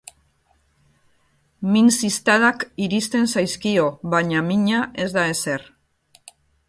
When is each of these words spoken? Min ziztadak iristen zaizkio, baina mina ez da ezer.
Min 1.75 1.91
ziztadak 1.97 2.65
iristen 2.87 3.29
zaizkio, 3.37 3.85
baina 4.15 4.45
mina 4.51 4.81
ez 5.05 5.07
da 5.19 5.27
ezer. 5.35 5.69